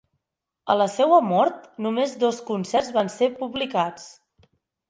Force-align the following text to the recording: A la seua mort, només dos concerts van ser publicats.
A 0.73 0.77
la 0.79 0.87
seua 0.93 1.19
mort, 1.33 1.69
només 1.87 2.17
dos 2.25 2.41
concerts 2.49 2.91
van 2.99 3.15
ser 3.19 3.33
publicats. 3.43 4.09